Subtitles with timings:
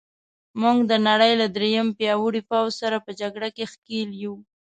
[0.61, 4.35] موږ د نړۍ له درېیم پیاوړي پوځ سره په جګړه کې ښکېل یو.